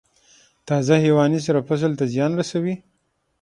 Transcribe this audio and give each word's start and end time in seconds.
تازه 0.67 0.93
حیواني 1.05 1.39
سره 1.45 1.59
فصل 1.69 1.91
ته 1.99 2.05
زیان 2.13 2.31
رسوي؟ 2.39 2.75